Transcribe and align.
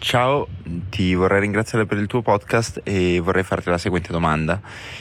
Ciao, 0.00 0.48
ti 0.88 1.14
vorrei 1.14 1.40
ringraziare 1.40 1.84
per 1.84 1.98
il 1.98 2.06
tuo 2.06 2.22
podcast 2.22 2.80
e 2.84 3.20
vorrei 3.20 3.42
farti 3.42 3.68
la 3.68 3.76
seguente 3.76 4.10
domanda. 4.10 4.58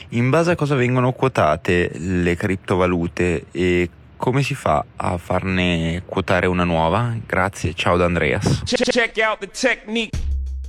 In 0.10 0.30
base 0.30 0.52
a 0.52 0.56
cosa 0.56 0.76
vengono 0.76 1.14
quotate 1.14 1.90
le 1.98 2.36
criptovalute 2.36 3.46
e 3.50 3.90
come 4.18 4.44
si 4.44 4.56
fa 4.56 4.84
a 4.98 5.18
farne 5.18 6.04
quotare 6.06 6.48
una 6.48 6.66
nuova? 6.66 7.16
Grazie, 7.26 7.74
ciao 7.74 7.96
da 7.96 8.06
Andreas. 8.06 8.62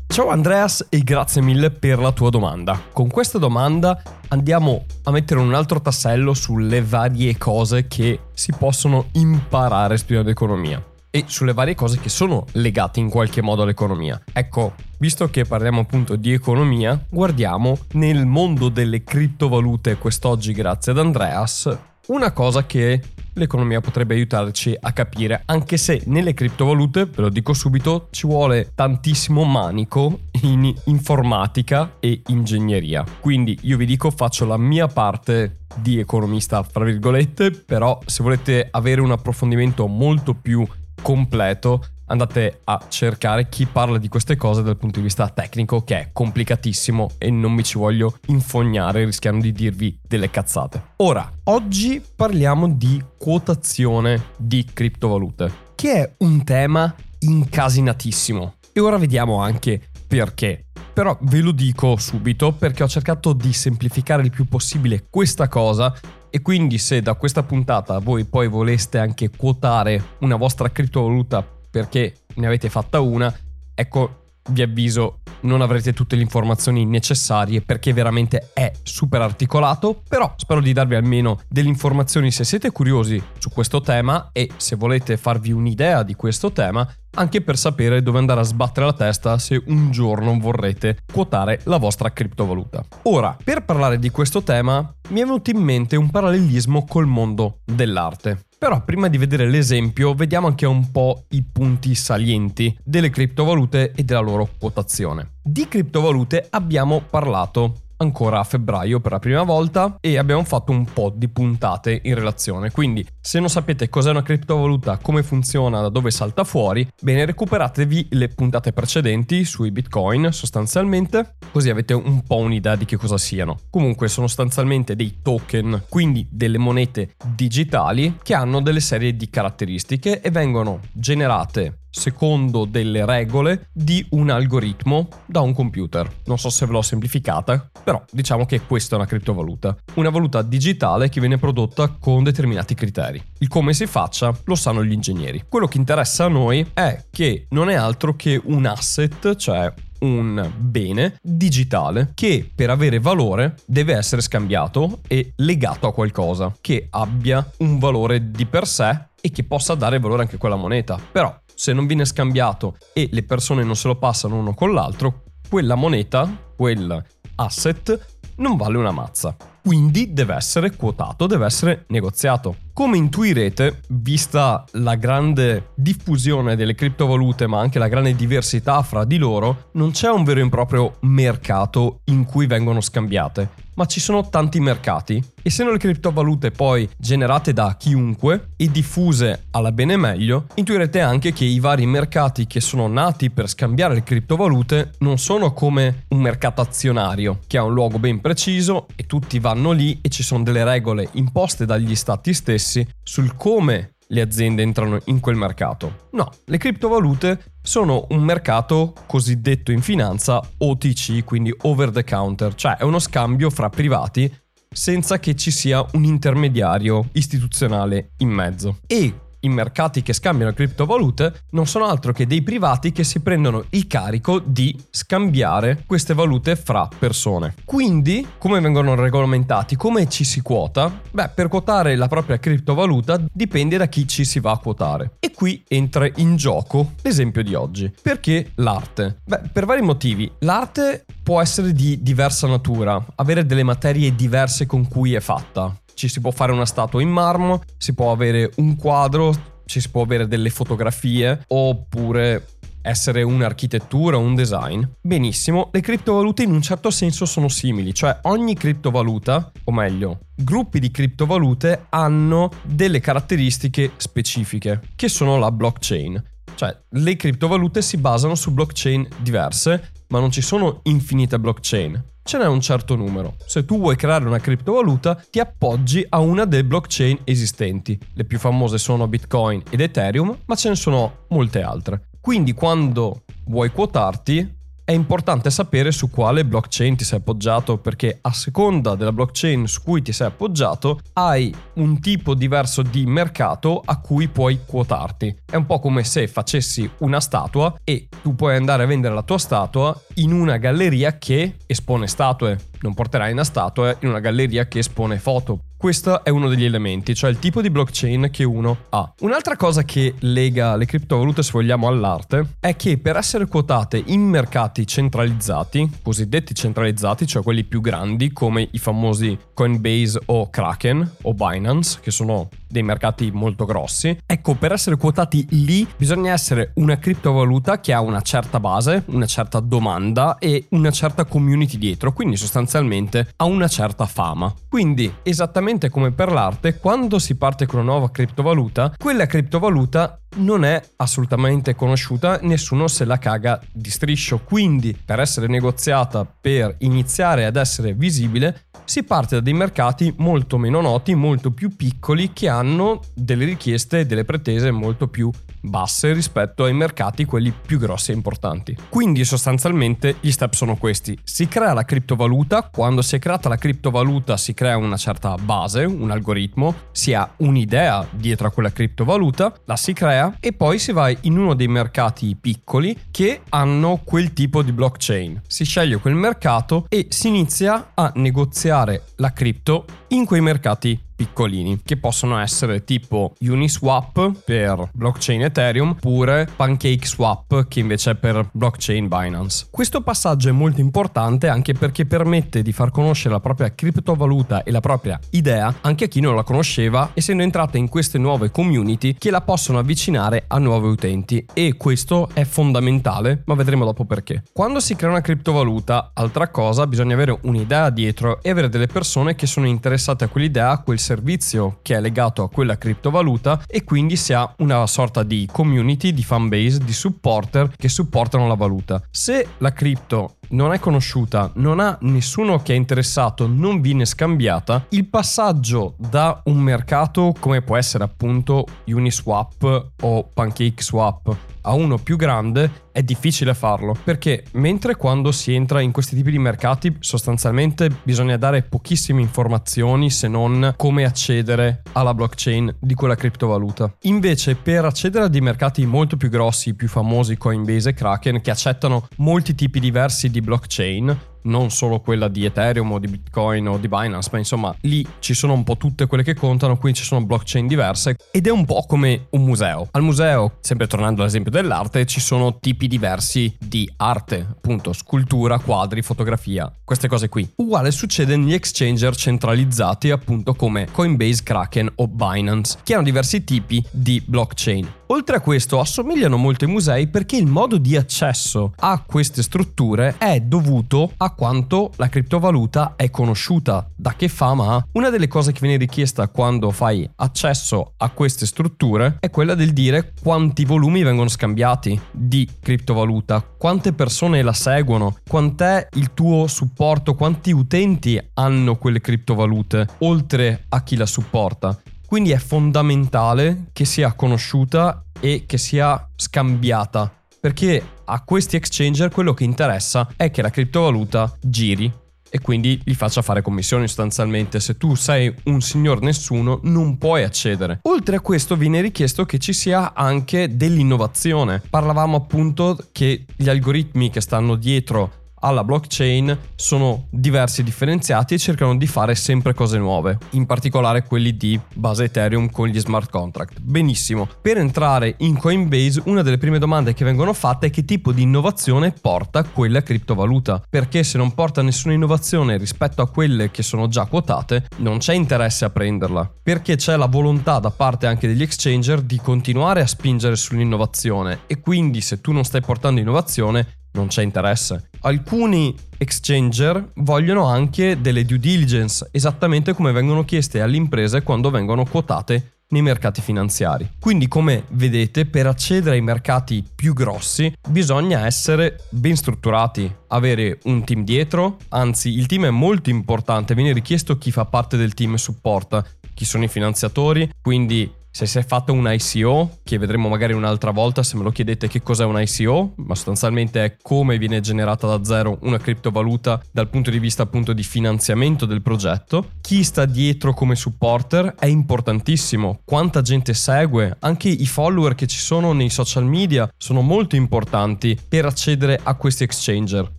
Ciao 0.06 0.28
Andreas 0.28 0.86
e 0.88 1.00
grazie 1.00 1.42
mille 1.42 1.70
per 1.70 1.98
la 1.98 2.12
tua 2.12 2.30
domanda. 2.30 2.80
Con 2.92 3.08
questa 3.08 3.38
domanda 3.38 4.00
andiamo 4.28 4.86
a 5.02 5.10
mettere 5.10 5.40
un 5.40 5.52
altro 5.54 5.80
tassello 5.80 6.34
sulle 6.34 6.82
varie 6.82 7.36
cose 7.36 7.88
che 7.88 8.20
si 8.32 8.52
possono 8.56 9.08
imparare 9.12 9.96
studiando 9.96 10.30
economia 10.30 10.82
e 11.10 11.24
sulle 11.26 11.52
varie 11.52 11.74
cose 11.74 11.98
che 11.98 12.08
sono 12.08 12.46
legate 12.52 13.00
in 13.00 13.10
qualche 13.10 13.42
modo 13.42 13.62
all'economia. 13.62 14.20
Ecco, 14.32 14.74
visto 14.98 15.28
che 15.28 15.44
parliamo 15.44 15.80
appunto 15.80 16.16
di 16.16 16.32
economia, 16.32 17.04
guardiamo 17.08 17.78
nel 17.92 18.26
mondo 18.26 18.68
delle 18.68 19.02
criptovalute 19.02 19.96
quest'oggi 19.96 20.52
grazie 20.52 20.92
ad 20.92 20.98
Andreas 20.98 21.78
una 22.06 22.32
cosa 22.32 22.66
che 22.66 23.00
l'economia 23.34 23.80
potrebbe 23.80 24.14
aiutarci 24.14 24.76
a 24.78 24.92
capire, 24.92 25.42
anche 25.46 25.76
se 25.76 26.02
nelle 26.06 26.34
criptovalute, 26.34 27.04
ve 27.04 27.22
lo 27.22 27.28
dico 27.28 27.52
subito, 27.52 28.08
ci 28.10 28.26
vuole 28.26 28.72
tantissimo 28.74 29.44
manico 29.44 30.20
in 30.42 30.74
informatica 30.86 31.96
e 32.00 32.22
ingegneria. 32.26 33.04
Quindi 33.20 33.56
io 33.62 33.76
vi 33.76 33.86
dico 33.86 34.10
faccio 34.10 34.44
la 34.44 34.56
mia 34.56 34.88
parte 34.88 35.60
di 35.76 36.00
economista, 36.00 36.64
fra 36.64 36.84
virgolette, 36.84 37.52
però 37.52 37.98
se 38.04 38.24
volete 38.24 38.66
avere 38.70 39.00
un 39.00 39.12
approfondimento 39.12 39.86
molto 39.86 40.34
più 40.34 40.66
completo, 41.02 41.84
andate 42.06 42.60
a 42.64 42.84
cercare 42.88 43.48
chi 43.48 43.66
parla 43.66 43.98
di 43.98 44.08
queste 44.08 44.36
cose 44.36 44.62
dal 44.62 44.76
punto 44.76 44.98
di 44.98 45.04
vista 45.04 45.28
tecnico, 45.28 45.82
che 45.82 45.98
è 45.98 46.08
complicatissimo 46.12 47.12
e 47.18 47.30
non 47.30 47.52
mi 47.52 47.62
ci 47.62 47.78
voglio 47.78 48.18
infognare 48.26 49.04
rischiando 49.04 49.42
di 49.42 49.52
dirvi 49.52 49.98
delle 50.06 50.30
cazzate. 50.30 50.92
Ora, 50.96 51.30
oggi 51.44 52.02
parliamo 52.14 52.68
di 52.68 53.02
quotazione 53.16 54.30
di 54.36 54.64
criptovalute, 54.72 55.52
che 55.74 55.92
è 55.92 56.14
un 56.18 56.44
tema 56.44 56.94
incasinatissimo. 57.20 58.54
E 58.72 58.80
ora 58.80 58.98
vediamo 58.98 59.40
anche 59.40 59.88
perché. 60.06 60.66
Però 60.92 61.16
ve 61.22 61.40
lo 61.40 61.52
dico 61.52 61.96
subito 61.96 62.52
perché 62.52 62.82
ho 62.82 62.88
cercato 62.88 63.32
di 63.32 63.52
semplificare 63.52 64.22
il 64.22 64.30
più 64.30 64.46
possibile 64.46 65.06
questa 65.08 65.48
cosa 65.48 65.94
e 66.30 66.42
quindi 66.42 66.78
se 66.78 67.02
da 67.02 67.14
questa 67.14 67.42
puntata 67.42 67.98
voi 67.98 68.24
poi 68.24 68.48
voleste 68.48 68.98
anche 68.98 69.30
quotare 69.30 70.16
una 70.20 70.36
vostra 70.36 70.70
criptovaluta 70.70 71.46
perché 71.70 72.14
ne 72.34 72.46
avete 72.46 72.68
fatta 72.68 73.00
una, 73.00 73.32
ecco 73.74 74.18
vi 74.50 74.62
avviso 74.62 75.19
non 75.42 75.60
avrete 75.60 75.92
tutte 75.92 76.16
le 76.16 76.22
informazioni 76.22 76.84
necessarie 76.84 77.60
perché 77.60 77.92
veramente 77.92 78.50
è 78.52 78.72
super 78.82 79.22
articolato, 79.22 80.02
però 80.08 80.32
spero 80.36 80.60
di 80.60 80.72
darvi 80.72 80.94
almeno 80.94 81.40
delle 81.48 81.68
informazioni 81.68 82.30
se 82.30 82.44
siete 82.44 82.70
curiosi 82.70 83.22
su 83.38 83.50
questo 83.50 83.80
tema 83.80 84.30
e 84.32 84.50
se 84.56 84.76
volete 84.76 85.16
farvi 85.16 85.52
un'idea 85.52 86.02
di 86.02 86.14
questo 86.14 86.52
tema, 86.52 86.86
anche 87.16 87.40
per 87.40 87.56
sapere 87.56 88.02
dove 88.02 88.18
andare 88.18 88.40
a 88.40 88.44
sbattere 88.44 88.86
la 88.86 88.92
testa 88.92 89.38
se 89.38 89.62
un 89.66 89.90
giorno 89.90 90.38
vorrete 90.38 90.98
quotare 91.12 91.60
la 91.64 91.76
vostra 91.76 92.12
criptovaluta. 92.12 92.84
Ora, 93.02 93.36
per 93.42 93.64
parlare 93.64 93.98
di 93.98 94.10
questo 94.10 94.42
tema, 94.42 94.94
mi 95.08 95.20
è 95.20 95.24
venuto 95.24 95.50
in 95.50 95.58
mente 95.58 95.96
un 95.96 96.10
parallelismo 96.10 96.84
col 96.84 97.06
mondo 97.06 97.60
dell'arte. 97.64 98.44
Però 98.60 98.84
prima 98.84 99.08
di 99.08 99.16
vedere 99.16 99.48
l'esempio, 99.48 100.12
vediamo 100.12 100.46
anche 100.46 100.66
un 100.66 100.90
po' 100.90 101.24
i 101.30 101.42
punti 101.42 101.94
salienti 101.94 102.76
delle 102.84 103.08
criptovalute 103.08 103.92
e 103.92 104.04
della 104.04 104.20
loro 104.20 104.50
quotazione. 104.58 105.36
Di 105.42 105.66
criptovalute 105.66 106.46
abbiamo 106.50 107.00
parlato 107.00 107.76
ancora 108.00 108.40
a 108.40 108.44
febbraio 108.44 109.00
per 109.00 109.12
la 109.12 109.18
prima 109.18 109.42
volta 109.42 109.96
e 110.00 110.18
abbiamo 110.18 110.44
fatto 110.44 110.72
un 110.72 110.84
po' 110.84 111.12
di 111.14 111.28
puntate 111.28 112.00
in 112.04 112.14
relazione. 112.14 112.70
Quindi, 112.70 113.06
se 113.20 113.38
non 113.38 113.48
sapete 113.48 113.88
cos'è 113.88 114.10
una 114.10 114.22
criptovaluta, 114.22 114.98
come 114.98 115.22
funziona, 115.22 115.80
da 115.80 115.88
dove 115.88 116.10
salta 116.10 116.44
fuori, 116.44 116.86
bene, 117.00 117.24
recuperatevi 117.24 118.08
le 118.12 118.28
puntate 118.28 118.72
precedenti 118.72 119.44
sui 119.44 119.70
bitcoin 119.70 120.32
sostanzialmente, 120.32 121.36
così 121.52 121.70
avete 121.70 121.94
un 121.94 122.22
po' 122.22 122.36
un'idea 122.36 122.76
di 122.76 122.84
che 122.84 122.96
cosa 122.96 123.18
siano. 123.18 123.58
Comunque 123.70 124.08
sono 124.08 124.26
sostanzialmente 124.26 124.96
dei 124.96 125.18
token, 125.22 125.84
quindi 125.88 126.26
delle 126.30 126.58
monete 126.58 127.14
digitali 127.34 128.18
che 128.22 128.34
hanno 128.34 128.60
delle 128.60 128.80
serie 128.80 129.14
di 129.14 129.28
caratteristiche 129.28 130.20
e 130.20 130.30
vengono 130.30 130.80
generate 130.92 131.79
secondo 131.90 132.64
delle 132.64 133.04
regole 133.04 133.68
di 133.72 134.06
un 134.10 134.30
algoritmo 134.30 135.08
da 135.26 135.40
un 135.40 135.52
computer. 135.52 136.08
Non 136.24 136.38
so 136.38 136.48
se 136.48 136.66
ve 136.66 136.72
l'ho 136.72 136.82
semplificata, 136.82 137.70
però 137.82 138.02
diciamo 138.10 138.46
che 138.46 138.60
questa 138.60 138.94
è 138.94 138.98
una 138.98 139.06
criptovaluta. 139.06 139.76
Una 139.94 140.10
valuta 140.10 140.42
digitale 140.42 141.08
che 141.08 141.20
viene 141.20 141.38
prodotta 141.38 141.88
con 141.88 142.22
determinati 142.22 142.74
criteri. 142.74 143.22
Il 143.38 143.48
come 143.48 143.74
si 143.74 143.86
faccia 143.86 144.34
lo 144.44 144.54
sanno 144.54 144.84
gli 144.84 144.92
ingegneri. 144.92 145.44
Quello 145.48 145.66
che 145.66 145.78
interessa 145.78 146.24
a 146.24 146.28
noi 146.28 146.66
è 146.72 147.04
che 147.10 147.46
non 147.50 147.68
è 147.68 147.74
altro 147.74 148.14
che 148.14 148.40
un 148.42 148.66
asset, 148.66 149.36
cioè 149.36 149.72
un 150.00 150.50
bene 150.56 151.16
digitale 151.22 152.12
che 152.14 152.48
per 152.54 152.70
avere 152.70 153.00
valore 153.00 153.56
deve 153.66 153.94
essere 153.94 154.22
scambiato 154.22 155.00
e 155.06 155.32
legato 155.36 155.86
a 155.86 155.92
qualcosa 155.92 156.54
che 156.60 156.86
abbia 156.90 157.48
un 157.58 157.78
valore 157.78 158.30
di 158.30 158.46
per 158.46 158.66
sé 158.66 159.08
e 159.20 159.30
che 159.30 159.44
possa 159.44 159.74
dare 159.74 159.98
valore 159.98 160.22
anche 160.22 160.36
a 160.36 160.38
quella 160.38 160.56
moneta. 160.56 160.98
Però 161.12 161.38
se 161.54 161.72
non 161.72 161.86
viene 161.86 162.04
scambiato 162.04 162.76
e 162.92 163.08
le 163.12 163.22
persone 163.22 163.62
non 163.62 163.76
se 163.76 163.88
lo 163.88 163.96
passano 163.96 164.36
uno 164.36 164.54
con 164.54 164.72
l'altro, 164.72 165.24
quella 165.48 165.74
moneta, 165.74 166.28
quel 166.56 167.04
asset 167.36 168.18
non 168.36 168.56
vale 168.56 168.78
una 168.78 168.92
mazza. 168.92 169.36
Quindi 169.62 170.12
deve 170.12 170.34
essere 170.34 170.74
quotato, 170.74 171.26
deve 171.26 171.44
essere 171.44 171.84
negoziato. 171.88 172.56
Come 172.72 172.96
intuirete, 172.96 173.80
vista 173.88 174.64
la 174.72 174.94
grande 174.94 175.72
diffusione 175.74 176.56
delle 176.56 176.74
criptovalute, 176.74 177.46
ma 177.46 177.58
anche 177.58 177.78
la 177.78 177.88
grande 177.88 178.14
diversità 178.14 178.82
fra 178.82 179.04
di 179.04 179.18
loro, 179.18 179.70
non 179.72 179.90
c'è 179.90 180.08
un 180.08 180.24
vero 180.24 180.40
e 180.40 180.48
proprio 180.48 180.96
mercato 181.00 182.00
in 182.04 182.24
cui 182.24 182.46
vengono 182.46 182.80
scambiate 182.80 183.68
ma 183.80 183.86
ci 183.86 183.98
sono 183.98 184.28
tanti 184.28 184.60
mercati. 184.60 185.24
Essendo 185.42 185.72
le 185.72 185.78
criptovalute 185.78 186.50
poi 186.50 186.86
generate 186.98 187.54
da 187.54 187.76
chiunque 187.78 188.50
e 188.56 188.70
diffuse 188.70 189.46
alla 189.52 189.72
bene 189.72 189.96
meglio, 189.96 190.48
intuirete 190.56 191.00
anche 191.00 191.32
che 191.32 191.46
i 191.46 191.58
vari 191.60 191.86
mercati 191.86 192.46
che 192.46 192.60
sono 192.60 192.88
nati 192.88 193.30
per 193.30 193.48
scambiare 193.48 193.94
le 193.94 194.02
criptovalute 194.02 194.92
non 194.98 195.16
sono 195.16 195.54
come 195.54 196.04
un 196.08 196.20
mercato 196.20 196.60
azionario, 196.60 197.38
che 197.46 197.56
ha 197.56 197.62
un 197.62 197.72
luogo 197.72 197.98
ben 197.98 198.20
preciso 198.20 198.86
e 198.96 199.06
tutti 199.06 199.38
vanno 199.38 199.70
lì 199.70 199.98
e 200.02 200.10
ci 200.10 200.22
sono 200.22 200.42
delle 200.42 200.62
regole 200.62 201.08
imposte 201.12 201.64
dagli 201.64 201.94
stati 201.94 202.34
stessi 202.34 202.59
sul 203.02 203.34
come 203.36 203.94
le 204.10 204.20
aziende 204.20 204.62
entrano 204.62 205.00
in 205.06 205.20
quel 205.20 205.36
mercato. 205.36 206.08
No, 206.12 206.30
le 206.44 206.58
criptovalute 206.58 207.52
sono 207.62 208.06
un 208.10 208.22
mercato 208.22 208.94
cosiddetto 209.06 209.72
in 209.72 209.82
finanza 209.82 210.40
OTC, 210.58 211.24
quindi 211.24 211.54
over 211.62 211.90
the 211.90 212.04
counter, 212.04 212.54
cioè 212.54 212.76
è 212.76 212.82
uno 212.82 212.98
scambio 212.98 213.50
fra 213.50 213.68
privati 213.68 214.32
senza 214.72 215.18
che 215.18 215.34
ci 215.34 215.50
sia 215.50 215.84
un 215.92 216.04
intermediario 216.04 217.08
istituzionale 217.12 218.12
in 218.18 218.28
mezzo. 218.28 218.78
E 218.86 219.14
i 219.40 219.48
mercati 219.48 220.02
che 220.02 220.12
scambiano 220.12 220.52
criptovalute 220.52 221.44
non 221.50 221.66
sono 221.66 221.86
altro 221.86 222.12
che 222.12 222.26
dei 222.26 222.42
privati 222.42 222.92
che 222.92 223.04
si 223.04 223.20
prendono 223.20 223.64
il 223.70 223.86
carico 223.86 224.38
di 224.38 224.76
scambiare 224.90 225.84
queste 225.86 226.14
valute 226.14 226.56
fra 226.56 226.88
persone. 226.98 227.54
Quindi, 227.64 228.26
come 228.38 228.60
vengono 228.60 228.94
regolamentati? 228.94 229.76
Come 229.76 230.08
ci 230.08 230.24
si 230.24 230.40
quota? 230.40 231.00
Beh, 231.10 231.30
per 231.34 231.48
quotare 231.48 231.96
la 231.96 232.08
propria 232.08 232.38
criptovaluta 232.38 233.22
dipende 233.32 233.76
da 233.76 233.86
chi 233.86 234.06
ci 234.06 234.24
si 234.24 234.40
va 234.40 234.52
a 234.52 234.58
quotare. 234.58 235.12
E 235.20 235.30
qui 235.32 235.64
entra 235.68 236.08
in 236.16 236.36
gioco 236.36 236.92
l'esempio 237.02 237.42
di 237.42 237.54
oggi. 237.54 237.92
Perché 238.02 238.52
l'arte? 238.56 239.20
Beh, 239.24 239.42
per 239.52 239.64
vari 239.64 239.82
motivi. 239.82 240.30
L'arte 240.40 241.04
può 241.30 241.40
essere 241.40 241.72
di 241.72 242.02
diversa 242.02 242.48
natura, 242.48 243.00
avere 243.14 243.46
delle 243.46 243.62
materie 243.62 244.16
diverse 244.16 244.66
con 244.66 244.88
cui 244.88 245.14
è 245.14 245.20
fatta 245.20 245.72
ci 245.94 246.08
si 246.08 246.20
può 246.20 246.32
fare 246.32 246.50
una 246.50 246.66
statua 246.66 247.02
in 247.02 247.08
marmo, 247.08 247.62
si 247.76 247.92
può 247.92 248.10
avere 248.10 248.50
un 248.56 248.74
quadro, 248.74 249.32
ci 249.64 249.80
si 249.80 249.90
può 249.90 250.02
avere 250.02 250.26
delle 250.26 250.50
fotografie 250.50 251.44
oppure 251.46 252.46
essere 252.82 253.22
un'architettura, 253.22 254.16
un 254.16 254.34
design. 254.34 254.82
Benissimo, 255.00 255.68
le 255.70 255.80
criptovalute 255.80 256.42
in 256.42 256.52
un 256.52 256.62
certo 256.62 256.90
senso 256.90 257.26
sono 257.26 257.48
simili, 257.48 257.94
cioè 257.94 258.18
ogni 258.22 258.54
criptovaluta, 258.54 259.52
o 259.64 259.72
meglio, 259.72 260.20
gruppi 260.34 260.80
di 260.80 260.90
criptovalute 260.90 261.86
hanno 261.90 262.50
delle 262.62 262.98
caratteristiche 262.98 263.92
specifiche, 263.98 264.80
che 264.96 265.08
sono 265.08 265.38
la 265.38 265.52
blockchain. 265.52 266.24
Cioè, 266.56 266.76
le 266.88 267.16
criptovalute 267.16 267.82
si 267.82 267.98
basano 267.98 268.34
su 268.34 268.52
blockchain 268.52 269.06
diverse, 269.18 269.92
ma 270.10 270.20
non 270.20 270.30
ci 270.30 270.42
sono 270.42 270.80
infinite 270.84 271.38
blockchain. 271.38 272.04
Ce 272.22 272.38
n'è 272.38 272.46
un 272.46 272.60
certo 272.60 272.94
numero. 272.94 273.34
Se 273.46 273.64
tu 273.64 273.78
vuoi 273.78 273.96
creare 273.96 274.26
una 274.26 274.38
criptovaluta, 274.38 275.20
ti 275.30 275.40
appoggi 275.40 276.04
a 276.08 276.18
una 276.18 276.44
delle 276.44 276.64
blockchain 276.64 277.20
esistenti. 277.24 277.98
Le 278.14 278.24
più 278.24 278.38
famose 278.38 278.78
sono 278.78 279.08
Bitcoin 279.08 279.62
ed 279.70 279.80
Ethereum, 279.80 280.36
ma 280.44 280.54
ce 280.54 280.68
ne 280.68 280.76
sono 280.76 281.24
molte 281.28 281.62
altre. 281.62 282.08
Quindi 282.20 282.52
quando 282.52 283.22
vuoi 283.46 283.70
quotarti, 283.70 284.58
è 284.90 284.92
importante 284.92 285.50
sapere 285.50 285.92
su 285.92 286.10
quale 286.10 286.44
blockchain 286.44 286.96
ti 286.96 287.04
sei 287.04 287.20
appoggiato 287.20 287.78
perché 287.78 288.18
a 288.22 288.32
seconda 288.32 288.96
della 288.96 289.12
blockchain 289.12 289.68
su 289.68 289.84
cui 289.84 290.02
ti 290.02 290.10
sei 290.10 290.26
appoggiato 290.26 290.98
hai 291.12 291.54
un 291.74 292.00
tipo 292.00 292.34
diverso 292.34 292.82
di 292.82 293.06
mercato 293.06 293.80
a 293.84 294.00
cui 294.00 294.26
puoi 294.26 294.58
quotarti. 294.66 295.42
È 295.48 295.54
un 295.54 295.66
po' 295.66 295.78
come 295.78 296.02
se 296.02 296.26
facessi 296.26 296.90
una 296.98 297.20
statua 297.20 297.72
e 297.84 298.08
tu 298.20 298.34
puoi 298.34 298.56
andare 298.56 298.82
a 298.82 298.86
vendere 298.86 299.14
la 299.14 299.22
tua 299.22 299.38
statua 299.38 299.96
in 300.14 300.32
una 300.32 300.56
galleria 300.56 301.18
che 301.18 301.54
espone 301.66 302.08
statue. 302.08 302.69
Non 302.80 302.94
porterai 302.94 303.32
una 303.32 303.44
statua 303.44 303.96
in 304.00 304.08
una 304.08 304.20
galleria 304.20 304.66
che 304.66 304.78
espone 304.78 305.18
foto. 305.18 305.60
Questo 305.80 306.24
è 306.24 306.28
uno 306.28 306.48
degli 306.48 306.64
elementi, 306.66 307.14
cioè 307.14 307.30
il 307.30 307.38
tipo 307.38 307.62
di 307.62 307.70
blockchain 307.70 308.28
che 308.30 308.44
uno 308.44 308.76
ha. 308.90 309.14
Un'altra 309.20 309.56
cosa 309.56 309.82
che 309.82 310.14
lega 310.18 310.76
le 310.76 310.84
criptovalute, 310.84 311.42
se 311.42 311.52
vogliamo, 311.54 311.88
all'arte 311.88 312.56
è 312.60 312.76
che 312.76 312.98
per 312.98 313.16
essere 313.16 313.46
quotate 313.46 314.02
in 314.04 314.20
mercati 314.20 314.86
centralizzati, 314.86 315.90
cosiddetti 316.02 316.54
centralizzati, 316.54 317.26
cioè 317.26 317.42
quelli 317.42 317.64
più 317.64 317.80
grandi 317.80 318.30
come 318.30 318.68
i 318.72 318.78
famosi 318.78 319.38
Coinbase 319.54 320.20
o 320.26 320.50
Kraken 320.50 321.12
o 321.22 321.32
Binance, 321.32 322.00
che 322.02 322.10
sono 322.10 322.50
dei 322.68 322.82
mercati 322.82 323.30
molto 323.32 323.64
grossi, 323.64 324.16
ecco, 324.24 324.54
per 324.54 324.72
essere 324.72 324.96
quotati 324.96 325.46
lì 325.50 325.88
bisogna 325.96 326.32
essere 326.32 326.72
una 326.74 326.98
criptovaluta 326.98 327.80
che 327.80 327.94
ha 327.94 328.00
una 328.00 328.20
certa 328.20 328.60
base, 328.60 329.04
una 329.06 329.26
certa 329.26 329.60
domanda 329.60 330.36
e 330.38 330.66
una 330.70 330.90
certa 330.90 331.24
community 331.24 331.78
dietro, 331.78 332.12
quindi 332.12 332.36
sostanzialmente 332.36 332.69
ha 332.78 333.44
una 333.44 333.68
certa 333.68 334.06
fama. 334.06 334.52
Quindi, 334.68 335.12
esattamente 335.22 335.88
come 335.88 336.12
per 336.12 336.30
l'arte, 336.32 336.78
quando 336.78 337.18
si 337.18 337.36
parte 337.36 337.66
con 337.66 337.80
una 337.80 337.90
nuova 337.90 338.10
criptovaluta, 338.10 338.94
quella 338.96 339.26
criptovaluta 339.26 340.20
non 340.36 340.64
è 340.64 340.80
assolutamente 340.96 341.74
conosciuta, 341.74 342.38
nessuno 342.42 342.86
se 342.88 343.04
la 343.04 343.18
caga 343.18 343.60
di 343.72 343.90
striscio. 343.90 344.40
Quindi, 344.44 344.96
per 345.04 345.20
essere 345.20 345.46
negoziata, 345.46 346.24
per 346.24 346.76
iniziare 346.78 347.46
ad 347.46 347.56
essere 347.56 347.94
visibile, 347.94 348.66
si 348.84 349.02
parte 349.02 349.36
da 349.36 349.40
dei 349.40 349.52
mercati 349.52 350.12
molto 350.18 350.58
meno 350.58 350.80
noti, 350.80 351.14
molto 351.14 351.50
più 351.50 351.74
piccoli, 351.74 352.32
che 352.32 352.48
hanno 352.48 353.00
delle 353.14 353.44
richieste 353.44 354.00
e 354.00 354.06
delle 354.06 354.24
pretese 354.24 354.70
molto 354.70 355.08
più 355.08 355.30
basse 355.60 356.12
rispetto 356.12 356.64
ai 356.64 356.72
mercati 356.72 357.24
quelli 357.24 357.52
più 357.52 357.78
grossi 357.78 358.10
e 358.10 358.14
importanti. 358.14 358.76
Quindi 358.88 359.24
sostanzialmente 359.24 360.16
gli 360.20 360.30
step 360.30 360.54
sono 360.54 360.76
questi. 360.76 361.18
Si 361.22 361.48
crea 361.48 361.72
la 361.72 361.84
criptovaluta, 361.84 362.68
quando 362.72 363.02
si 363.02 363.16
è 363.16 363.18
creata 363.18 363.48
la 363.48 363.56
criptovaluta 363.56 364.36
si 364.36 364.54
crea 364.54 364.76
una 364.76 364.96
certa 364.96 365.34
base, 365.36 365.84
un 365.84 366.10
algoritmo, 366.10 366.74
si 366.92 367.14
ha 367.14 367.28
un'idea 367.38 368.06
dietro 368.10 368.48
a 368.48 368.50
quella 368.50 368.72
criptovaluta, 368.72 369.52
la 369.64 369.76
si 369.76 369.92
crea 369.92 370.36
e 370.40 370.52
poi 370.52 370.78
si 370.78 370.92
va 370.92 371.08
in 371.22 371.38
uno 371.38 371.54
dei 371.54 371.68
mercati 371.68 372.36
piccoli 372.40 372.96
che 373.10 373.42
hanno 373.50 374.00
quel 374.04 374.32
tipo 374.32 374.62
di 374.62 374.72
blockchain. 374.72 375.42
Si 375.46 375.64
sceglie 375.64 375.98
quel 375.98 376.14
mercato 376.14 376.86
e 376.88 377.06
si 377.10 377.28
inizia 377.28 377.92
a 377.94 378.12
negoziare 378.14 379.04
la 379.16 379.32
cripto 379.32 379.84
in 380.12 380.24
quei 380.24 380.40
mercati 380.40 380.98
piccolini 381.20 381.80
che 381.84 381.98
possono 381.98 382.38
essere 382.38 382.82
tipo 382.82 383.34
Uniswap 383.40 384.42
per 384.42 384.88
blockchain 384.94 385.42
Ethereum 385.42 385.90
oppure 385.90 386.48
PancakeSwap 386.56 387.68
che 387.68 387.80
invece 387.80 388.12
è 388.12 388.14
per 388.14 388.48
blockchain 388.50 389.06
Binance. 389.06 389.66
Questo 389.70 390.00
passaggio 390.00 390.48
è 390.48 390.52
molto 390.52 390.80
importante 390.80 391.48
anche 391.48 391.74
perché 391.74 392.06
permette 392.06 392.62
di 392.62 392.72
far 392.72 392.90
conoscere 392.90 393.34
la 393.34 393.40
propria 393.40 393.74
criptovaluta 393.74 394.62
e 394.62 394.70
la 394.70 394.80
propria 394.80 395.20
idea 395.30 395.74
anche 395.82 396.04
a 396.04 396.08
chi 396.08 396.20
non 396.20 396.34
la 396.34 396.42
conosceva 396.42 397.10
essendo 397.12 397.42
entrata 397.42 397.76
in 397.76 397.88
queste 397.88 398.16
nuove 398.16 398.50
community 398.50 399.14
che 399.18 399.30
la 399.30 399.42
possono 399.42 399.78
avvicinare 399.78 400.44
a 400.46 400.58
nuovi 400.58 400.88
utenti 400.88 401.44
e 401.52 401.76
questo 401.76 402.30
è 402.32 402.44
fondamentale 402.44 403.42
ma 403.44 403.54
vedremo 403.54 403.84
dopo 403.84 404.06
perché. 404.06 404.42
Quando 404.52 404.80
si 404.80 404.96
crea 404.96 405.10
una 405.10 405.20
criptovaluta 405.20 406.12
altra 406.14 406.48
cosa 406.48 406.86
bisogna 406.86 407.12
avere 407.12 407.38
un'idea 407.42 407.90
dietro 407.90 408.42
e 408.42 408.48
avere 408.48 408.70
delle 408.70 408.86
persone 408.86 409.34
che 409.34 409.46
sono 409.46 409.66
interessate 409.66 409.98
a 410.08 410.28
quell'idea, 410.28 410.70
a 410.70 410.82
quel 410.82 410.98
servizio 410.98 411.78
che 411.82 411.96
è 411.96 412.00
legato 412.00 412.42
a 412.42 412.50
quella 412.50 412.78
criptovaluta 412.78 413.62
e 413.66 413.84
quindi 413.84 414.16
si 414.16 414.32
ha 414.32 414.52
una 414.58 414.86
sorta 414.86 415.22
di 415.22 415.48
community, 415.50 416.12
di 416.12 416.22
fanbase, 416.22 416.78
di 416.78 416.92
supporter 416.92 417.70
che 417.76 417.88
supportano 417.88 418.46
la 418.46 418.54
valuta. 418.54 419.02
Se 419.10 419.46
la 419.58 419.72
cripto 419.72 420.36
non 420.50 420.72
è 420.72 420.78
conosciuta, 420.78 421.50
non 421.54 421.80
ha 421.80 421.96
nessuno 422.02 422.60
che 422.62 422.72
è 422.72 422.76
interessato, 422.76 423.46
non 423.46 423.80
viene 423.80 424.04
scambiata, 424.04 424.86
il 424.90 425.06
passaggio 425.06 425.94
da 425.96 426.40
un 426.44 426.58
mercato 426.58 427.34
come 427.38 427.62
può 427.62 427.76
essere 427.76 428.04
appunto 428.04 428.66
Uniswap 428.86 429.90
o 430.00 430.24
PancakeSwap 430.32 431.36
a 431.62 431.74
uno 431.74 431.98
più 431.98 432.16
grande 432.16 432.88
è 432.92 433.02
difficile 433.02 433.54
farlo 433.54 433.96
perché 434.02 434.44
mentre 434.52 434.96
quando 434.96 435.32
si 435.32 435.54
entra 435.54 435.80
in 435.80 435.92
questi 435.92 436.16
tipi 436.16 436.30
di 436.30 436.38
mercati 436.38 436.96
sostanzialmente 437.00 437.90
bisogna 438.02 438.36
dare 438.36 438.62
pochissime 438.62 439.20
informazioni 439.20 440.10
se 440.10 440.28
non 440.28 440.74
come 440.76 441.04
accedere 441.04 441.82
alla 441.92 442.14
blockchain 442.14 442.76
di 442.80 442.94
quella 442.94 443.14
criptovaluta. 443.14 443.94
Invece 444.02 444.56
per 444.56 444.84
accedere 444.84 445.24
a 445.24 445.28
dei 445.28 445.40
mercati 445.40 445.86
molto 445.86 446.16
più 446.16 446.28
grossi, 446.28 446.74
più 446.74 446.88
famosi 446.88 447.36
Coinbase 447.36 447.90
e 447.90 447.94
Kraken 447.94 448.40
che 448.40 448.50
accettano 448.50 449.06
molti 449.16 449.54
tipi 449.54 449.80
diversi 449.80 450.30
di 450.30 450.40
blockchain 450.40 451.28
non 451.42 451.70
solo 451.70 452.00
quella 452.00 452.28
di 452.28 452.44
Ethereum 452.44 452.92
o 452.92 452.98
di 452.98 453.08
Bitcoin 453.08 453.68
o 453.68 453.78
di 453.78 453.88
Binance, 453.88 454.28
ma 454.32 454.38
insomma 454.38 454.74
lì 454.82 455.06
ci 455.18 455.34
sono 455.34 455.52
un 455.52 455.64
po' 455.64 455.76
tutte 455.76 456.06
quelle 456.06 456.22
che 456.22 456.34
contano, 456.34 456.76
quindi 456.78 456.98
ci 456.98 457.04
sono 457.04 457.24
blockchain 457.24 457.66
diverse 457.66 458.16
ed 458.30 458.46
è 458.46 458.50
un 458.50 458.64
po' 458.64 458.84
come 458.86 459.26
un 459.30 459.44
museo. 459.44 459.88
Al 459.92 460.02
museo, 460.02 460.56
sempre 460.60 460.86
tornando 460.86 461.22
all'esempio 461.22 461.50
dell'arte, 461.50 462.06
ci 462.06 462.20
sono 462.20 462.58
tipi 462.58 462.88
diversi 462.88 463.56
di 463.58 463.90
arte, 463.96 464.46
appunto 464.50 464.92
scultura, 464.92 465.58
quadri, 465.58 466.02
fotografia, 466.02 466.72
queste 466.84 467.08
cose 467.08 467.28
qui. 467.28 467.48
Uguale 467.56 467.90
succede 467.90 468.36
negli 468.36 468.54
exchanger 468.54 469.14
centralizzati 469.14 470.10
appunto 470.10 470.54
come 470.54 470.88
Coinbase, 470.90 471.42
Kraken 471.42 471.92
o 471.96 472.08
Binance, 472.08 472.78
che 472.82 472.94
hanno 472.94 473.04
diversi 473.04 473.44
tipi 473.44 473.82
di 473.90 474.22
blockchain. 474.24 474.98
Oltre 475.12 475.34
a 475.34 475.40
questo 475.40 475.80
assomigliano 475.80 476.36
molto 476.36 476.64
ai 476.64 476.70
musei 476.70 477.08
perché 477.08 477.36
il 477.36 477.46
modo 477.46 477.78
di 477.78 477.96
accesso 477.96 478.72
a 478.76 479.02
queste 479.04 479.42
strutture 479.42 480.14
è 480.18 480.38
dovuto 480.38 481.10
a 481.16 481.34
quanto 481.34 481.90
la 481.96 482.08
criptovaluta 482.08 482.94
è 482.94 483.10
conosciuta, 483.10 483.90
da 483.96 484.14
che 484.14 484.28
fama 484.28 484.76
ha. 484.76 484.86
Una 484.92 485.10
delle 485.10 485.26
cose 485.26 485.50
che 485.50 485.58
viene 485.62 485.78
richiesta 485.78 486.28
quando 486.28 486.70
fai 486.70 487.10
accesso 487.16 487.94
a 487.96 488.10
queste 488.10 488.46
strutture 488.46 489.16
è 489.18 489.30
quella 489.30 489.56
del 489.56 489.72
dire 489.72 490.12
quanti 490.22 490.64
volumi 490.64 491.02
vengono 491.02 491.28
scambiati 491.28 492.00
di 492.12 492.48
criptovaluta, 492.60 493.44
quante 493.58 493.92
persone 493.92 494.42
la 494.42 494.52
seguono, 494.52 495.16
quant'è 495.26 495.88
il 495.94 496.14
tuo 496.14 496.46
supporto, 496.46 497.16
quanti 497.16 497.50
utenti 497.50 498.16
hanno 498.34 498.76
quelle 498.76 499.00
criptovalute, 499.00 499.88
oltre 499.98 500.66
a 500.68 500.84
chi 500.84 500.94
la 500.94 501.06
supporta. 501.06 501.76
Quindi 502.10 502.32
è 502.32 502.38
fondamentale 502.38 503.66
che 503.72 503.84
sia 503.84 504.14
conosciuta 504.14 505.04
e 505.20 505.44
che 505.46 505.58
sia 505.58 506.10
scambiata 506.16 507.14
perché 507.38 507.80
a 508.04 508.24
questi 508.24 508.56
exchanger 508.56 509.10
quello 509.10 509.32
che 509.32 509.44
interessa 509.44 510.08
è 510.16 510.32
che 510.32 510.42
la 510.42 510.50
criptovaluta 510.50 511.32
giri 511.40 511.88
e 512.28 512.40
quindi 512.40 512.80
gli 512.84 512.94
faccia 512.94 513.22
fare 513.22 513.42
commissioni 513.42 513.86
sostanzialmente. 513.86 514.58
Se 514.58 514.76
tu 514.76 514.96
sei 514.96 515.32
un 515.44 515.60
signor 515.60 516.02
nessuno 516.02 516.58
non 516.64 516.98
puoi 516.98 517.22
accedere. 517.22 517.78
Oltre 517.82 518.16
a 518.16 518.20
questo 518.20 518.56
viene 518.56 518.80
richiesto 518.80 519.24
che 519.24 519.38
ci 519.38 519.52
sia 519.52 519.94
anche 519.94 520.56
dell'innovazione. 520.56 521.62
Parlavamo 521.70 522.16
appunto 522.16 522.76
che 522.90 523.24
gli 523.36 523.48
algoritmi 523.48 524.10
che 524.10 524.20
stanno 524.20 524.56
dietro 524.56 525.29
alla 525.40 525.64
blockchain 525.64 526.36
sono 526.54 527.06
diversi 527.10 527.60
e 527.60 527.64
differenziati 527.64 528.34
e 528.34 528.38
cercano 528.38 528.76
di 528.76 528.86
fare 528.86 529.14
sempre 529.14 529.54
cose 529.54 529.78
nuove, 529.78 530.18
in 530.30 530.46
particolare 530.46 531.04
quelli 531.04 531.36
di 531.36 531.58
base 531.74 532.04
Ethereum 532.04 532.50
con 532.50 532.68
gli 532.68 532.78
smart 532.78 533.10
contract. 533.10 533.60
Benissimo, 533.60 534.28
per 534.40 534.58
entrare 534.58 535.14
in 535.18 535.36
Coinbase 535.36 536.02
una 536.06 536.22
delle 536.22 536.38
prime 536.38 536.58
domande 536.58 536.94
che 536.94 537.04
vengono 537.04 537.32
fatte 537.32 537.66
è 537.66 537.70
che 537.70 537.84
tipo 537.84 538.12
di 538.12 538.22
innovazione 538.22 538.92
porta 538.92 539.44
quella 539.44 539.82
criptovaluta, 539.82 540.62
perché 540.68 541.02
se 541.02 541.18
non 541.18 541.34
porta 541.34 541.62
nessuna 541.62 541.94
innovazione 541.94 542.56
rispetto 542.56 543.02
a 543.02 543.08
quelle 543.08 543.50
che 543.50 543.62
sono 543.62 543.88
già 543.88 544.04
quotate, 544.06 544.66
non 544.76 544.98
c'è 544.98 545.14
interesse 545.14 545.64
a 545.64 545.70
prenderla, 545.70 546.30
perché 546.42 546.76
c'è 546.76 546.96
la 546.96 547.06
volontà 547.06 547.58
da 547.58 547.70
parte 547.70 548.06
anche 548.06 548.26
degli 548.26 548.42
exchanger 548.42 549.02
di 549.02 549.18
continuare 549.18 549.80
a 549.80 549.86
spingere 549.86 550.36
sull'innovazione 550.36 551.40
e 551.46 551.60
quindi 551.60 552.00
se 552.00 552.20
tu 552.20 552.32
non 552.32 552.44
stai 552.44 552.60
portando 552.60 553.00
innovazione 553.00 553.78
non 553.92 554.06
c'è 554.06 554.22
interesse. 554.22 554.89
Alcuni 555.02 555.74
exchanger 555.96 556.92
vogliono 556.96 557.46
anche 557.46 558.00
delle 558.00 558.24
due 558.24 558.38
diligence, 558.38 559.08
esattamente 559.10 559.72
come 559.72 559.92
vengono 559.92 560.24
chieste 560.24 560.60
alle 560.60 560.76
imprese 560.76 561.22
quando 561.22 561.50
vengono 561.50 561.84
quotate 561.84 562.52
nei 562.68 562.82
mercati 562.82 563.20
finanziari. 563.20 563.88
Quindi 563.98 564.28
come 564.28 564.64
vedete 564.70 565.26
per 565.26 565.46
accedere 565.46 565.96
ai 565.96 566.02
mercati 566.02 566.64
più 566.74 566.92
grossi 566.92 567.52
bisogna 567.68 568.26
essere 568.26 568.84
ben 568.90 569.16
strutturati, 569.16 569.92
avere 570.08 570.58
un 570.64 570.84
team 570.84 571.04
dietro, 571.04 571.56
anzi 571.68 572.10
il 572.10 572.26
team 572.26 572.46
è 572.46 572.50
molto 572.50 572.90
importante, 572.90 573.54
viene 573.54 573.72
richiesto 573.72 574.18
chi 574.18 574.30
fa 574.30 574.44
parte 574.44 574.76
del 574.76 574.94
team 574.94 575.14
supporta, 575.14 575.84
chi 576.14 576.24
sono 576.24 576.44
i 576.44 576.48
finanziatori, 576.48 577.30
quindi 577.40 577.90
se 578.10 578.26
si 578.26 578.38
è 578.38 578.44
fatto 578.44 578.72
un 578.72 578.90
ICO, 578.90 579.58
che 579.62 579.78
vedremo 579.78 580.08
magari 580.08 580.32
un'altra 580.32 580.72
volta 580.72 581.02
se 581.02 581.16
me 581.16 581.22
lo 581.22 581.30
chiedete 581.30 581.68
che 581.68 581.80
cos'è 581.80 582.04
un 582.04 582.20
ICO, 582.20 582.72
ma 582.76 582.94
sostanzialmente 582.94 583.64
è 583.64 583.76
come 583.80 584.18
viene 584.18 584.40
generata 584.40 584.86
da 584.88 585.04
zero 585.04 585.38
una 585.42 585.58
criptovaluta 585.58 586.42
dal 586.50 586.68
punto 586.68 586.90
di 586.90 586.98
vista 586.98 587.22
appunto 587.22 587.52
di 587.52 587.62
finanziamento 587.62 588.46
del 588.46 588.62
progetto. 588.62 589.30
Chi 589.40 589.62
sta 589.62 589.86
dietro 589.86 590.34
come 590.34 590.56
supporter 590.56 591.34
è 591.38 591.46
importantissimo, 591.46 592.60
quanta 592.64 593.00
gente 593.00 593.32
segue, 593.32 593.96
anche 594.00 594.28
i 594.28 594.46
follower 594.46 594.94
che 594.94 595.06
ci 595.06 595.18
sono 595.18 595.52
nei 595.52 595.70
social 595.70 596.04
media 596.04 596.52
sono 596.56 596.80
molto 596.80 597.14
importanti 597.14 597.96
per 598.08 598.26
accedere 598.26 598.78
a 598.82 598.94
questi 598.94 599.22
exchanger. 599.22 599.98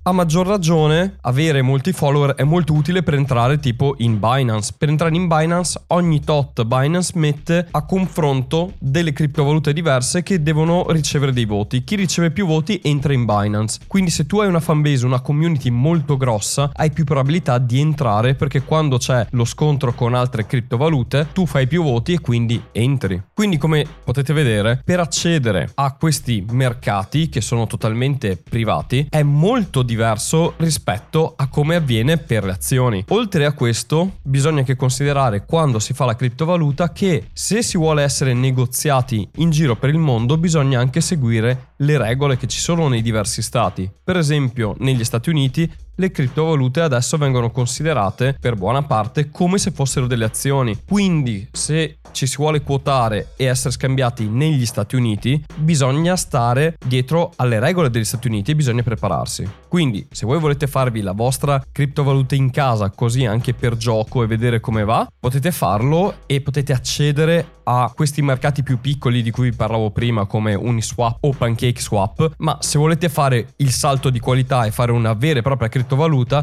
A 0.03 0.11
maggior 0.11 0.47
ragione, 0.47 1.17
avere 1.21 1.61
molti 1.61 1.93
follower 1.93 2.35
è 2.35 2.43
molto 2.43 2.73
utile 2.73 3.03
per 3.03 3.13
entrare 3.13 3.57
tipo 3.59 3.95
in 3.99 4.19
Binance. 4.19 4.73
Per 4.77 4.89
entrare 4.89 5.15
in 5.15 5.27
Binance 5.27 5.81
ogni 5.87 6.19
tot 6.19 6.63
Binance 6.65 7.11
mette 7.15 7.67
a 7.71 7.85
comunità 7.85 7.99
confronto 8.01 8.73
delle 8.79 9.13
criptovalute 9.13 9.73
diverse 9.73 10.23
che 10.23 10.41
devono 10.41 10.87
ricevere 10.89 11.31
dei 11.31 11.45
voti. 11.45 11.83
Chi 11.83 11.95
riceve 11.95 12.31
più 12.31 12.47
voti 12.47 12.79
entra 12.83 13.13
in 13.13 13.25
Binance. 13.25 13.81
Quindi 13.85 14.09
se 14.09 14.25
tu 14.25 14.39
hai 14.39 14.47
una 14.47 14.59
fanbase, 14.59 15.05
una 15.05 15.19
community 15.19 15.69
molto 15.69 16.17
grossa, 16.17 16.71
hai 16.73 16.89
più 16.89 17.03
probabilità 17.03 17.59
di 17.59 17.79
entrare 17.79 18.33
perché 18.33 18.63
quando 18.63 18.97
c'è 18.97 19.27
lo 19.31 19.45
scontro 19.45 19.93
con 19.93 20.15
altre 20.15 20.47
criptovalute, 20.47 21.27
tu 21.31 21.45
fai 21.45 21.67
più 21.67 21.83
voti 21.83 22.13
e 22.13 22.21
quindi 22.21 22.59
entri. 22.71 23.21
Quindi 23.35 23.59
come 23.59 23.85
potete 24.03 24.33
vedere, 24.33 24.81
per 24.83 24.99
accedere 24.99 25.69
a 25.75 25.93
questi 25.93 26.43
mercati 26.49 27.29
che 27.29 27.41
sono 27.41 27.67
totalmente 27.67 28.35
privati 28.35 29.05
è 29.11 29.21
molto 29.21 29.83
diverso 29.83 30.55
rispetto 30.57 31.33
a 31.37 31.47
come 31.49 31.75
avviene 31.75 32.17
per 32.17 32.45
le 32.45 32.53
azioni. 32.53 33.05
Oltre 33.09 33.45
a 33.45 33.51
questo, 33.51 34.13
bisogna 34.23 34.59
anche 34.59 34.75
considerare 34.75 35.45
quando 35.45 35.77
si 35.77 35.93
fa 35.93 36.05
la 36.05 36.15
criptovaluta 36.15 36.91
che 36.91 37.27
se 37.31 37.61
si 37.61 37.77
vuole 37.77 37.90
vuole 37.91 38.03
essere 38.03 38.33
negoziati 38.33 39.27
in 39.37 39.49
giro 39.49 39.75
per 39.75 39.89
il 39.89 39.97
mondo 39.97 40.37
bisogna 40.37 40.79
anche 40.79 41.01
seguire 41.01 41.73
le 41.77 41.97
regole 41.97 42.37
che 42.37 42.47
ci 42.47 42.59
sono 42.59 42.87
nei 42.87 43.01
diversi 43.01 43.41
stati. 43.41 43.91
Per 44.01 44.15
esempio, 44.15 44.75
negli 44.79 45.03
Stati 45.03 45.29
Uniti 45.29 45.69
le 46.01 46.09
criptovalute 46.09 46.81
adesso 46.81 47.15
vengono 47.17 47.51
considerate 47.51 48.35
per 48.39 48.55
buona 48.55 48.81
parte 48.81 49.29
come 49.29 49.59
se 49.59 49.69
fossero 49.69 50.07
delle 50.07 50.25
azioni. 50.25 50.79
Quindi, 50.83 51.47
se 51.51 51.99
ci 52.11 52.25
si 52.25 52.37
vuole 52.37 52.61
quotare 52.61 53.33
e 53.35 53.45
essere 53.45 53.71
scambiati 53.71 54.27
negli 54.27 54.65
Stati 54.65 54.95
Uniti, 54.95 55.41
bisogna 55.55 56.15
stare 56.15 56.75
dietro 56.83 57.31
alle 57.35 57.59
regole 57.59 57.91
degli 57.91 58.03
Stati 58.03 58.27
Uniti 58.27 58.51
e 58.51 58.55
bisogna 58.55 58.81
prepararsi. 58.81 59.47
Quindi, 59.67 60.05
se 60.11 60.25
voi 60.25 60.39
volete 60.39 60.65
farvi 60.65 61.01
la 61.01 61.13
vostra 61.13 61.63
criptovaluta 61.71 62.33
in 62.33 62.49
casa, 62.49 62.89
così 62.89 63.25
anche 63.25 63.53
per 63.53 63.77
gioco 63.77 64.23
e 64.23 64.27
vedere 64.27 64.59
come 64.59 64.83
va, 64.83 65.07
potete 65.19 65.51
farlo 65.51 66.15
e 66.25 66.41
potete 66.41 66.73
accedere 66.73 67.59
a 67.63 67.91
questi 67.95 68.21
mercati 68.21 68.63
più 68.63 68.81
piccoli 68.81 69.21
di 69.21 69.31
cui 69.31 69.51
vi 69.51 69.55
parlavo 69.55 69.91
prima, 69.91 70.25
come 70.25 70.55
Uniswap 70.55 71.17
o 71.21 71.31
PancakeSwap. 71.31 72.33
Ma 72.37 72.57
se 72.59 72.77
volete 72.77 73.07
fare 73.07 73.53
il 73.57 73.71
salto 73.71 74.09
di 74.09 74.19
qualità 74.19 74.65
e 74.65 74.71
fare 74.71 74.91
una 74.91 75.13
vera 75.13 75.39
e 75.39 75.41
propria 75.41 75.69
criptovaluta, 75.69 75.90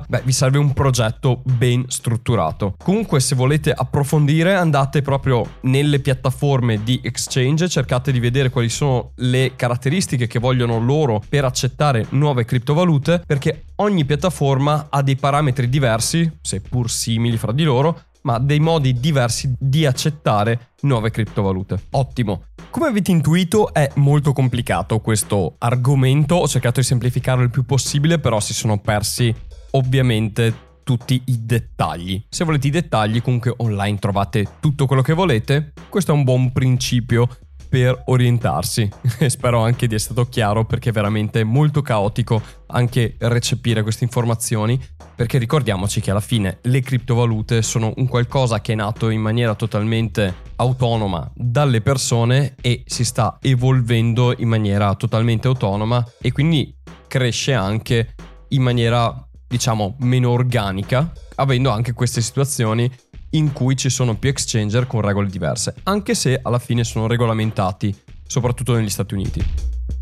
beh, 0.09 0.23
vi 0.25 0.33
serve 0.33 0.59
un 0.59 0.73
progetto 0.73 1.43
ben 1.45 1.85
strutturato. 1.88 2.75
Comunque, 2.83 3.21
se 3.21 3.35
volete 3.35 3.73
approfondire, 3.73 4.55
andate 4.55 5.02
proprio 5.02 5.47
nelle 5.62 6.00
piattaforme 6.00 6.83
di 6.83 7.00
exchange, 7.02 7.69
cercate 7.69 8.12
di 8.12 8.21
vedere 8.21 8.50
quali 8.50 8.69
sono 8.69 9.12
le 9.17 9.52
caratteristiche 9.57 10.26
che 10.26 10.38
vogliono 10.38 10.78
loro 10.78 11.23
per 11.28 11.45
accettare 11.45 12.07
nuove 12.11 12.45
criptovalute, 12.45 13.23
perché 13.26 13.64
ogni 13.76 14.05
piattaforma 14.05 14.87
ha 14.90 15.02
dei 15.02 15.17
parametri 15.17 15.69
diversi, 15.69 16.31
seppur 16.40 16.90
simili 16.90 17.37
fra 17.37 17.52
di 17.52 17.64
loro, 17.64 18.02
ma 18.29 18.39
dei 18.39 18.61
modi 18.61 18.93
diversi 18.93 19.55
di 19.59 19.87
accettare 19.87 20.73
nuove 20.83 21.11
criptovalute. 21.11 21.85
Ottimo. 21.93 22.43
Come 22.69 22.89
avete 22.89 23.11
intuito 23.11 23.73
è 23.73 23.91
molto 23.95 24.35
complicato 24.35 25.01
questo 25.01 25.55
argomento, 25.57 26.35
ho 26.35 26.47
cercato 26.47 26.81
di 26.81 26.87
semplificarlo 26.87 27.43
il 27.43 27.49
più 27.49 27.65
possibile, 27.65 28.19
però 28.19 28.39
si 28.39 28.53
sono 28.53 28.79
persi 28.81 29.35
ovviamente 29.71 30.67
tutti 30.83 31.23
i 31.25 31.47
dettagli. 31.47 32.23
Se 32.29 32.45
volete 32.45 32.67
i 32.67 32.71
dettagli, 32.71 33.23
comunque 33.23 33.55
online 33.57 33.99
trovate 33.99 34.47
tutto 34.61 34.85
quello 34.85 35.01
che 35.01 35.15
volete. 35.15 35.73
Questo 35.89 36.13
è 36.13 36.15
un 36.15 36.25
buon 36.25 36.53
principio 36.53 37.29
per 37.69 38.03
orientarsi. 38.07 38.89
Spero 39.27 39.61
anche 39.61 39.87
di 39.87 39.95
essere 39.95 40.15
stato 40.15 40.29
chiaro 40.29 40.65
perché 40.65 40.91
è 40.91 40.93
veramente 40.93 41.45
molto 41.45 41.83
caotico 41.83 42.41
anche 42.69 43.17
recepire 43.19 43.83
queste 43.83 44.05
informazioni 44.05 44.81
perché 45.15 45.39
ricordiamoci 45.39 46.01
che 46.01 46.11
alla 46.11 46.21
fine 46.21 46.59
le 46.63 46.81
criptovalute 46.81 47.63
sono 47.63 47.93
un 47.97 48.07
qualcosa 48.07 48.61
che 48.61 48.73
è 48.73 48.77
nato 48.77 49.11
in 49.11 49.21
maniera 49.21 49.55
totalmente 49.55 50.33
autonoma 50.57 51.29
dalle 51.35 51.81
persone 51.81 52.55
e 52.61 52.85
si 52.87 53.05
sta 53.05 53.39
evolvendo 53.41 54.33
in 54.37 54.49
maniera 54.49 54.95
totalmente 54.95 55.49
autonoma 55.49 56.05
e 56.21 56.31
quindi 56.31 56.73
cresce 57.09 57.53
anche 57.53 58.15
in 58.51 58.63
maniera 58.63 59.29
diciamo, 59.49 59.97
meno 60.01 60.31
organica, 60.31 61.11
avendo 61.37 61.71
anche 61.71 61.95
queste 61.95 62.21
situazioni 62.21 62.89
in 63.31 63.53
cui 63.53 63.77
ci 63.77 63.91
sono 63.91 64.17
più 64.17 64.31
exchanger 64.31 64.87
con 64.87 65.01
regole 65.01 65.29
diverse, 65.29 65.75
anche 65.85 66.15
se 66.15 66.39
alla 66.43 66.59
fine 66.59 66.85
sono 66.85 67.07
regolamentati, 67.07 67.95
soprattutto 68.27 68.75
negli 68.75 68.91
Stati 68.91 69.15
Uniti. 69.15 69.45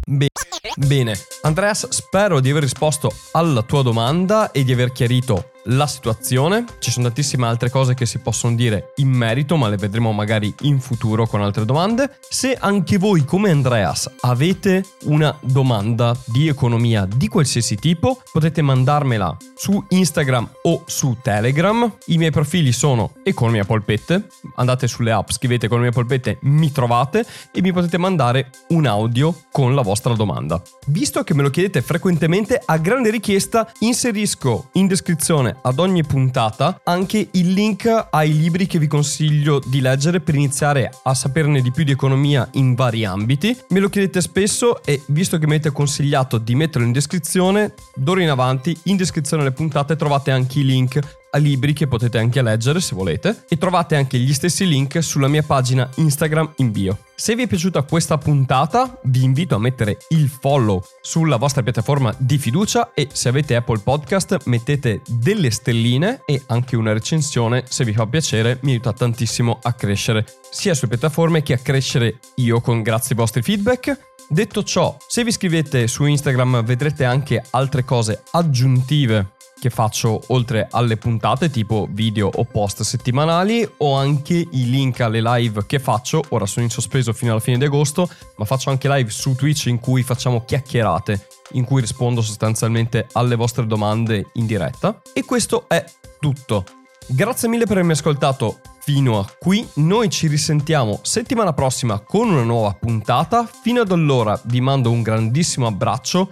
Be- 0.06 0.28
bene, 0.76 1.16
Andreas, 1.42 1.88
spero 1.88 2.40
di 2.40 2.50
aver 2.50 2.62
risposto 2.62 3.10
alla 3.32 3.62
tua 3.62 3.82
domanda 3.82 4.50
e 4.52 4.62
di 4.64 4.72
aver 4.72 4.92
chiarito 4.92 5.50
la 5.66 5.86
situazione. 5.86 6.64
Ci 6.78 6.90
sono 6.90 7.06
tantissime 7.06 7.46
altre 7.46 7.70
cose 7.70 7.94
che 7.94 8.06
si 8.06 8.18
possono 8.18 8.54
dire 8.54 8.92
in 8.96 9.08
merito, 9.08 9.56
ma 9.56 9.68
le 9.68 9.76
vedremo 9.76 10.12
magari 10.12 10.54
in 10.62 10.80
futuro 10.80 11.26
con 11.26 11.42
altre 11.42 11.64
domande. 11.64 12.18
Se 12.28 12.56
anche 12.58 12.98
voi, 12.98 13.24
come 13.24 13.50
Andreas, 13.50 14.10
avete 14.20 14.84
una 15.04 15.36
domanda 15.40 16.16
di 16.26 16.48
economia 16.48 17.06
di 17.06 17.28
qualsiasi 17.28 17.76
tipo, 17.76 18.20
potete 18.32 18.62
mandarmela 18.62 19.36
su 19.54 19.84
Instagram 19.88 20.48
o 20.62 20.82
su 20.86 21.16
Telegram. 21.22 21.90
I 22.06 22.18
miei 22.18 22.30
profili 22.30 22.72
sono 22.72 23.12
Economia 23.22 23.64
Polpette. 23.64 24.28
Andate 24.56 24.86
sulle 24.86 25.12
app, 25.12 25.30
scrivete 25.30 25.66
Economia 25.66 25.90
Polpette, 25.90 26.38
mi 26.42 26.70
trovate 26.72 27.24
e 27.52 27.60
mi 27.60 27.72
potete 27.72 27.98
mandare 27.98 28.50
un 28.68 28.86
audio 28.86 29.34
con 29.50 29.74
la 29.74 29.82
vostra 29.82 30.14
domanda. 30.14 30.60
Visto 30.86 31.22
che 31.24 31.34
me 31.34 31.42
lo 31.42 31.50
chiedete 31.50 31.82
frequentemente, 31.82 32.60
a 32.64 32.76
grande 32.78 33.10
richiesta 33.10 33.70
inserisco 33.80 34.68
in 34.72 34.86
descrizione 34.86 35.55
ad 35.62 35.78
ogni 35.78 36.04
puntata 36.04 36.80
anche 36.84 37.28
il 37.32 37.52
link 37.52 38.08
ai 38.10 38.36
libri 38.36 38.66
che 38.66 38.78
vi 38.78 38.86
consiglio 38.86 39.60
di 39.64 39.80
leggere 39.80 40.20
per 40.20 40.34
iniziare 40.34 40.90
a 41.02 41.14
saperne 41.14 41.60
di 41.60 41.70
più 41.70 41.84
di 41.84 41.92
economia 41.92 42.48
in 42.52 42.74
vari 42.74 43.04
ambiti. 43.04 43.56
Me 43.68 43.80
lo 43.80 43.88
chiedete 43.88 44.20
spesso 44.20 44.82
e 44.84 45.02
visto 45.06 45.38
che 45.38 45.46
mi 45.46 45.54
avete 45.54 45.72
consigliato 45.72 46.38
di 46.38 46.54
metterlo 46.54 46.86
in 46.86 46.92
descrizione, 46.92 47.74
d'ora 47.94 48.22
in 48.22 48.30
avanti 48.30 48.76
in 48.84 48.96
descrizione 48.96 49.42
alle 49.42 49.52
puntate 49.52 49.96
trovate 49.96 50.30
anche 50.30 50.60
i 50.60 50.64
link 50.64 51.24
libri 51.36 51.72
che 51.72 51.86
potete 51.86 52.18
anche 52.18 52.42
leggere 52.42 52.80
se 52.80 52.94
volete 52.94 53.44
e 53.48 53.58
trovate 53.58 53.96
anche 53.96 54.18
gli 54.18 54.32
stessi 54.32 54.66
link 54.66 55.02
sulla 55.02 55.28
mia 55.28 55.42
pagina 55.42 55.88
Instagram 55.96 56.54
in 56.56 56.70
bio. 56.72 56.98
Se 57.14 57.34
vi 57.34 57.44
è 57.44 57.46
piaciuta 57.46 57.82
questa 57.82 58.18
puntata 58.18 59.00
vi 59.04 59.24
invito 59.24 59.54
a 59.54 59.58
mettere 59.58 59.98
il 60.10 60.28
follow 60.28 60.82
sulla 61.00 61.36
vostra 61.36 61.62
piattaforma 61.62 62.14
di 62.18 62.36
fiducia 62.36 62.92
e 62.92 63.08
se 63.10 63.30
avete 63.30 63.56
Apple 63.56 63.78
Podcast 63.78 64.42
mettete 64.44 65.00
delle 65.06 65.50
stelline 65.50 66.20
e 66.26 66.42
anche 66.48 66.76
una 66.76 66.92
recensione 66.92 67.64
se 67.68 67.84
vi 67.84 67.94
fa 67.94 68.06
piacere 68.06 68.58
mi 68.62 68.72
aiuta 68.72 68.92
tantissimo 68.92 69.58
a 69.62 69.72
crescere 69.72 70.26
sia 70.50 70.74
sulle 70.74 70.90
piattaforme 70.90 71.42
che 71.42 71.54
a 71.54 71.58
crescere 71.58 72.18
io 72.36 72.60
con 72.60 72.82
grazie 72.82 73.14
ai 73.14 73.20
vostri 73.20 73.42
feedback 73.42 74.14
Detto 74.28 74.64
ciò, 74.64 74.96
se 75.06 75.22
vi 75.22 75.28
iscrivete 75.28 75.86
su 75.86 76.04
Instagram 76.04 76.64
vedrete 76.64 77.04
anche 77.04 77.44
altre 77.50 77.84
cose 77.84 78.24
aggiuntive 78.32 79.35
che 79.58 79.70
faccio 79.70 80.22
oltre 80.28 80.68
alle 80.70 80.96
puntate 80.96 81.50
tipo 81.50 81.88
video 81.90 82.30
o 82.32 82.44
post 82.44 82.82
settimanali 82.82 83.68
o 83.78 83.94
anche 83.94 84.34
i 84.34 84.68
link 84.68 85.00
alle 85.00 85.22
live 85.22 85.64
che 85.66 85.78
faccio, 85.78 86.22
ora 86.30 86.46
sono 86.46 86.64
in 86.64 86.70
sospeso 86.70 87.12
fino 87.12 87.32
alla 87.32 87.40
fine 87.40 87.58
di 87.58 87.64
agosto, 87.64 88.08
ma 88.36 88.44
faccio 88.44 88.70
anche 88.70 88.88
live 88.88 89.10
su 89.10 89.34
Twitch 89.34 89.66
in 89.66 89.80
cui 89.80 90.02
facciamo 90.02 90.44
chiacchierate, 90.44 91.26
in 91.52 91.64
cui 91.64 91.80
rispondo 91.80 92.20
sostanzialmente 92.20 93.06
alle 93.12 93.34
vostre 93.34 93.66
domande 93.66 94.30
in 94.34 94.46
diretta. 94.46 95.00
E 95.12 95.24
questo 95.24 95.64
è 95.68 95.84
tutto. 96.20 96.64
Grazie 97.08 97.48
mille 97.48 97.64
per 97.64 97.74
avermi 97.74 97.92
ascoltato 97.92 98.60
fino 98.80 99.18
a 99.18 99.26
qui, 99.38 99.66
noi 99.74 100.10
ci 100.10 100.28
risentiamo 100.28 101.00
settimana 101.02 101.52
prossima 101.52 101.98
con 102.00 102.28
una 102.28 102.44
nuova 102.44 102.72
puntata, 102.74 103.44
fino 103.46 103.80
ad 103.80 103.90
allora 103.90 104.38
vi 104.44 104.60
mando 104.60 104.90
un 104.90 105.02
grandissimo 105.02 105.66
abbraccio 105.66 106.28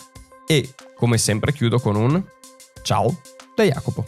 e 0.47 0.75
come 0.95 1.19
sempre 1.19 1.53
chiudo 1.53 1.81
con 1.81 1.97
un 1.97 2.23
Ciao 2.85 3.17
da 3.57 3.65
Jacopo. 3.65 4.05